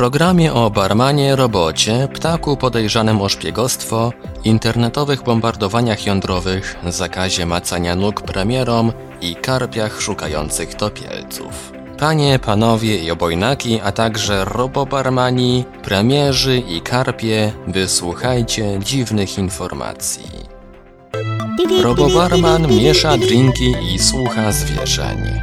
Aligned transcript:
Programie 0.00 0.52
o 0.52 0.70
barmanie, 0.70 1.36
robocie, 1.36 2.08
ptaku 2.14 2.56
podejrzanym 2.56 3.20
o 3.20 3.28
szpiegostwo, 3.28 4.12
internetowych 4.44 5.22
bombardowaniach 5.22 6.06
jądrowych, 6.06 6.76
zakazie 6.88 7.46
macania 7.46 7.96
nóg 7.96 8.22
premierom 8.22 8.92
i 9.20 9.34
karpiach 9.34 10.02
szukających 10.02 10.74
topielców. 10.74 11.72
Panie, 11.98 12.38
panowie 12.38 12.98
i 12.98 13.10
obojnaki, 13.10 13.80
a 13.80 13.92
także 13.92 14.44
robobarmani, 14.44 15.64
premierzy 15.82 16.58
i 16.58 16.80
karpie, 16.80 17.52
wysłuchajcie 17.66 18.78
dziwnych 18.82 19.38
informacji. 19.38 20.30
Robobarman 21.82 22.66
miesza 22.68 23.18
drinki 23.18 23.74
i 23.94 23.98
słucha 23.98 24.52
zwierzeń. 24.52 25.40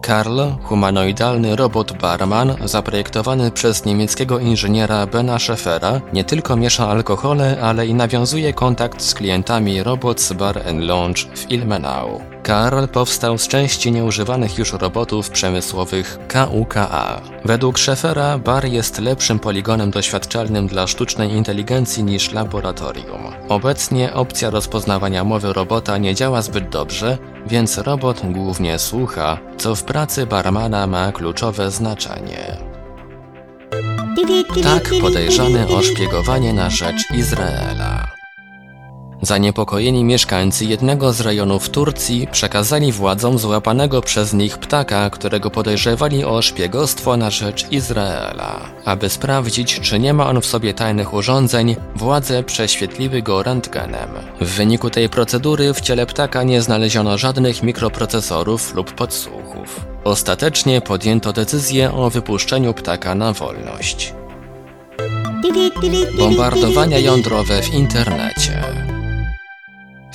Karl, 0.00 0.40
humanoidalny 0.62 1.56
robot 1.56 1.92
barman, 1.92 2.56
zaprojektowany 2.64 3.50
przez 3.50 3.84
niemieckiego 3.84 4.38
inżyniera 4.38 5.06
Bena 5.06 5.38
Scheffera, 5.38 6.00
nie 6.12 6.24
tylko 6.24 6.56
miesza 6.56 6.88
alkohole, 6.88 7.56
ale 7.62 7.86
i 7.86 7.94
nawiązuje 7.94 8.52
kontakt 8.52 9.02
z 9.02 9.14
klientami 9.14 9.82
Robots 9.82 10.32
Bar 10.32 10.62
Lounge 10.74 11.22
w 11.34 11.50
Ilmenau. 11.50 12.20
Karl 12.42 12.86
powstał 12.86 13.38
z 13.38 13.48
części 13.48 13.92
nieużywanych 13.92 14.58
już 14.58 14.72
robotów 14.72 15.30
przemysłowych 15.30 16.18
KUKA. 16.28 17.20
Według 17.44 17.78
Scheffera 17.78 18.38
bar 18.38 18.64
jest 18.64 18.98
lepszym 18.98 19.38
poligonem 19.38 19.90
doświadczalnym 19.90 20.66
dla 20.66 20.86
sztucznej 20.86 21.32
inteligencji 21.32 22.04
niż 22.04 22.32
laboratorium. 22.32 23.20
Obecnie 23.48 24.14
opcja 24.14 24.50
rozpoznawania 24.50 25.24
mowy 25.24 25.52
robota 25.52 25.98
nie 25.98 26.14
działa 26.14 26.42
zbyt 26.42 26.68
dobrze, 26.68 27.18
więc 27.46 27.78
robot 27.78 28.20
głównie 28.24 28.78
słucha, 28.78 29.38
co 29.56 29.74
w 29.74 29.84
pracy 29.84 30.26
barmana 30.26 30.86
ma 30.86 31.12
kluczowe 31.12 31.70
znaczenie. 31.70 32.56
Tak 34.62 34.90
podejrzany 35.00 35.68
o 35.68 35.82
szpiegowanie 35.82 36.52
na 36.52 36.70
rzecz 36.70 37.10
Izraela. 37.14 38.19
Zaniepokojeni 39.22 40.04
mieszkańcy 40.04 40.64
jednego 40.64 41.12
z 41.12 41.20
rejonów 41.20 41.68
Turcji 41.68 42.26
przekazali 42.32 42.92
władzom 42.92 43.38
złapanego 43.38 44.02
przez 44.02 44.32
nich 44.32 44.58
ptaka, 44.58 45.10
którego 45.10 45.50
podejrzewali 45.50 46.24
o 46.24 46.42
szpiegostwo 46.42 47.16
na 47.16 47.30
rzecz 47.30 47.72
Izraela. 47.72 48.60
Aby 48.84 49.08
sprawdzić, 49.08 49.80
czy 49.80 49.98
nie 49.98 50.14
ma 50.14 50.30
on 50.30 50.40
w 50.40 50.46
sobie 50.46 50.74
tajnych 50.74 51.14
urządzeń, 51.14 51.76
władze 51.96 52.42
prześwietliły 52.42 53.22
go 53.22 53.42
rentgenem. 53.42 54.08
W 54.40 54.48
wyniku 54.48 54.90
tej 54.90 55.08
procedury 55.08 55.74
w 55.74 55.80
ciele 55.80 56.06
ptaka 56.06 56.42
nie 56.42 56.62
znaleziono 56.62 57.18
żadnych 57.18 57.62
mikroprocesorów 57.62 58.74
lub 58.74 58.92
podsłuchów. 58.92 59.80
Ostatecznie 60.04 60.80
podjęto 60.80 61.32
decyzję 61.32 61.92
o 61.92 62.10
wypuszczeniu 62.10 62.74
ptaka 62.74 63.14
na 63.14 63.32
wolność. 63.32 64.14
Bombardowania 66.18 66.98
jądrowe 66.98 67.62
w 67.62 67.74
internecie. 67.74 68.62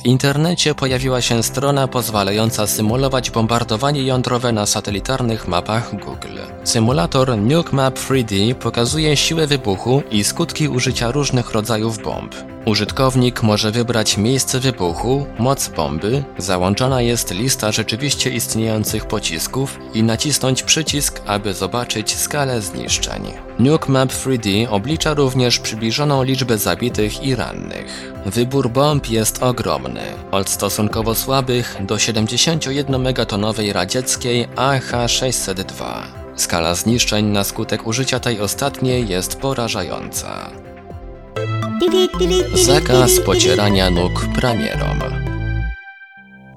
W 0.00 0.06
internecie 0.06 0.74
pojawiła 0.74 1.20
się 1.20 1.42
strona 1.42 1.88
pozwalająca 1.88 2.66
symulować 2.66 3.30
bombardowanie 3.30 4.02
jądrowe 4.02 4.52
na 4.52 4.66
satelitarnych 4.66 5.48
mapach 5.48 5.90
Google. 5.90 6.38
Symulator 6.64 7.38
Nuke 7.38 7.76
Map 7.76 7.98
3D 7.98 8.54
pokazuje 8.54 9.16
siłę 9.16 9.46
wybuchu 9.46 10.02
i 10.10 10.24
skutki 10.24 10.68
użycia 10.68 11.10
różnych 11.10 11.50
rodzajów 11.50 12.02
bomb. 12.02 12.34
Użytkownik 12.64 13.42
może 13.42 13.70
wybrać 13.70 14.16
miejsce 14.16 14.60
wybuchu, 14.60 15.26
moc 15.38 15.68
bomby, 15.68 16.24
załączona 16.38 17.02
jest 17.02 17.30
lista 17.30 17.72
rzeczywiście 17.72 18.30
istniejących 18.30 19.06
pocisków 19.06 19.78
i 19.94 20.02
nacisnąć 20.02 20.62
przycisk, 20.62 21.22
aby 21.26 21.54
zobaczyć 21.54 22.16
skalę 22.16 22.60
zniszczeń. 22.60 23.22
Nuke 23.58 23.92
Map 23.92 24.08
3D 24.12 24.66
oblicza 24.70 25.14
również 25.14 25.58
przybliżoną 25.58 26.22
liczbę 26.22 26.58
zabitych 26.58 27.22
i 27.22 27.34
rannych. 27.34 28.12
Wybór 28.26 28.70
bomb 28.70 29.10
jest 29.10 29.42
ogromny, 29.42 30.02
od 30.30 30.48
stosunkowo 30.48 31.14
słabych 31.14 31.76
do 31.80 31.94
71-megatonowej 31.94 33.72
radzieckiej 33.72 34.48
AH-602. 34.56 35.84
Skala 36.36 36.74
zniszczeń 36.74 37.26
na 37.26 37.44
skutek 37.44 37.86
użycia 37.86 38.20
tej 38.20 38.40
ostatniej 38.40 39.08
jest 39.08 39.40
porażająca. 39.40 40.50
Zakaz 42.54 43.20
pocierania 43.20 43.90
nóg 43.90 44.26
premierom. 44.34 44.98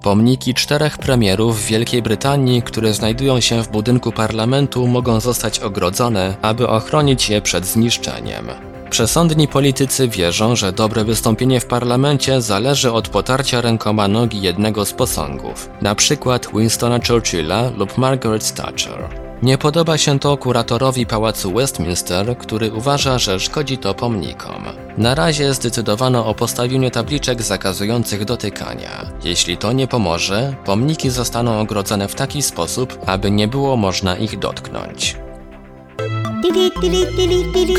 Pomniki 0.02 0.54
czterech 0.54 0.98
premierów 0.98 1.66
Wielkiej 1.66 2.02
Brytanii, 2.02 2.62
które 2.62 2.94
znajdują 2.94 3.40
się 3.40 3.64
w 3.64 3.70
budynku 3.70 4.12
parlamentu, 4.12 4.88
mogą 4.88 5.20
zostać 5.20 5.60
ogrodzone, 5.60 6.36
aby 6.42 6.68
ochronić 6.68 7.30
je 7.30 7.42
przed 7.42 7.66
zniszczeniem. 7.66 8.48
Przesądni 8.90 9.48
politycy 9.48 10.08
wierzą, 10.08 10.56
że 10.56 10.72
dobre 10.72 11.04
wystąpienie 11.04 11.60
w 11.60 11.66
parlamencie 11.66 12.42
zależy 12.42 12.92
od 12.92 13.10
potarcia 13.10 13.62
rękoma 13.62 14.08
nogi 14.08 14.42
jednego 14.42 14.86
z 14.86 14.94
posągów, 14.94 15.70
przykład 15.96 16.48
Winstona 16.54 17.00
Churchilla 17.08 17.72
lub 17.78 17.98
Margaret 17.98 18.54
Thatcher. 18.54 19.23
Nie 19.44 19.58
podoba 19.58 19.98
się 19.98 20.20
to 20.20 20.38
kuratorowi 20.38 21.06
Pałacu 21.06 21.54
Westminster, 21.54 22.38
który 22.38 22.72
uważa, 22.72 23.20
że 23.20 23.40
szkodzi 23.40 23.78
to 23.78 23.94
pomnikom. 23.94 24.64
Na 24.98 25.16
razie 25.16 25.54
zdecydowano 25.54 26.26
o 26.26 26.36
postawieniu 26.36 26.90
tabliczek 26.90 27.42
zakazujących 27.42 28.26
dotykania. 28.26 29.06
Jeśli 29.24 29.58
to 29.58 29.74
nie 29.74 29.88
pomoże, 29.88 30.56
pomniki 30.66 31.10
zostaną 31.10 31.60
ogrodzone 31.60 32.08
w 32.08 32.16
taki 32.16 32.42
sposób, 32.42 32.98
aby 33.06 33.32
nie 33.32 33.48
było 33.48 33.78
można 33.78 34.18
ich 34.18 34.40
dotknąć. 34.40 35.18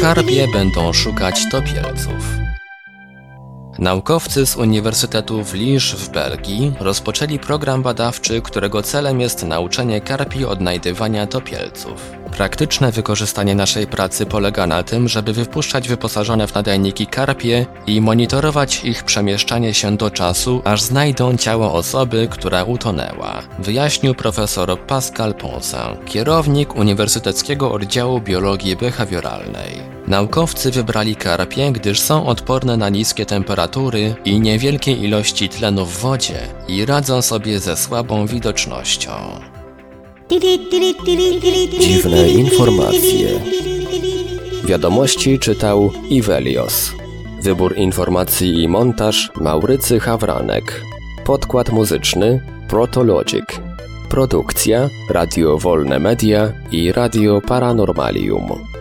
Karpie 0.01 0.49
będą 0.53 0.93
szukać 0.93 1.41
topielców. 1.51 2.44
Naukowcy 3.85 4.47
z 4.47 4.57
Uniwersytetu 4.57 5.45
w 5.45 5.55
Liège 5.55 5.97
w 5.97 6.09
Belgii 6.09 6.73
rozpoczęli 6.81 7.39
program 7.39 7.83
badawczy, 7.83 8.43
którego 8.43 8.83
celem 8.83 9.21
jest 9.21 9.43
nauczenie 9.43 10.01
karpi 10.01 10.45
odnajdywania 10.45 11.27
topielców. 11.27 12.13
Praktyczne 12.37 12.93
wykorzystanie 12.93 13.55
naszej 13.55 13.87
pracy 13.87 14.27
polega 14.27 14.67
na 14.67 14.83
tym, 14.83 15.09
żeby 15.09 15.33
wypuszczać 15.33 15.89
wyposażone 15.89 16.47
w 16.47 16.55
nadajniki 16.55 17.07
karpie 17.07 17.67
i 17.87 18.01
monitorować 18.01 18.85
ich 18.85 19.05
przemieszczanie 19.05 19.75
się 19.75 19.97
do 19.97 20.11
czasu, 20.11 20.63
aż 20.65 20.83
znajdą 20.83 21.37
ciało 21.37 21.73
osoby, 21.73 22.29
która 22.31 22.65
utonęła, 22.65 23.43
wyjaśnił 23.59 24.15
profesor 24.15 24.81
Pascal 24.81 25.35
Ponsin, 25.35 26.05
kierownik 26.07 26.77
Uniwersyteckiego 26.77 27.73
Oddziału 27.73 28.21
Biologii 28.21 28.77
Behawioralnej. 28.77 29.94
Naukowcy 30.09 30.71
wybrali 30.71 31.17
karpie, 31.17 31.73
gdyż 31.73 32.01
są 32.01 32.27
odporne 32.27 32.77
na 32.77 32.89
niskie 32.89 33.27
temperatury 33.27 34.15
i 34.25 34.41
niewielkie 34.41 34.93
ilości 34.93 35.49
tlenu 35.49 35.87
w 35.87 35.99
wodzie 35.99 36.35
i 36.69 36.87
radzą 36.87 37.23
sobie 37.23 37.61
ze 37.61 37.77
słabą 37.77 38.27
widocznością. 38.27 39.11
Dziwne 41.81 42.31
informacje. 42.31 43.29
Wiadomości 44.65 45.39
czytał 45.39 45.93
Ivelios. 46.11 46.93
Wybór 47.43 47.77
informacji 47.77 48.63
i 48.63 48.69
montaż 48.69 49.31
Maurycy 49.41 50.01
Hawranek. 50.01 50.83
Podkład 51.25 51.73
muzyczny 51.73 52.41
Protologic. 52.69 53.45
Produkcja 54.09 54.89
Radio 55.11 55.59
Wolne 55.59 55.99
Media 55.99 56.53
i 56.73 56.93
Radio 56.93 57.41
Paranormalium. 57.41 58.74